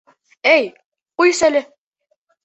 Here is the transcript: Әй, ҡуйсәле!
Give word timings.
Әй, 0.51 0.69
ҡуйсәле! 1.21 1.61